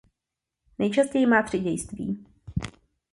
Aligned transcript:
Nejčastěji 0.79 1.25
má 1.25 1.43
tři 1.43 1.59
dějství. 1.59 2.25